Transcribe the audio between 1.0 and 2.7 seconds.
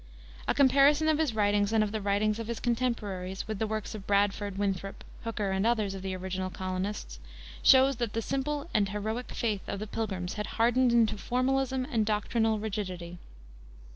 of his writings and of the writings of his